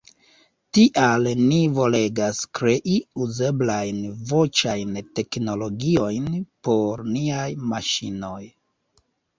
Tial 0.77 1.27
ni 1.41 1.59
volegas 1.75 2.39
krei 2.59 2.95
uzeblajn 3.27 4.01
voĉajn 4.33 4.99
teknologiojn 5.21 6.35
por 6.71 7.07
niaj 7.17 7.49
maŝinoj. 7.75 8.45